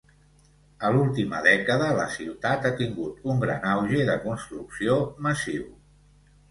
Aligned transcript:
A 0.87 0.89
l'última 0.95 1.41
dècada, 1.47 1.91
la 2.01 2.07
ciutat 2.15 2.65
ha 2.65 2.73
tingut 2.81 3.31
un 3.33 3.47
gran 3.47 3.71
auge 3.75 4.05
de 4.13 4.19
construcció 4.27 5.01
massiu. 5.29 5.75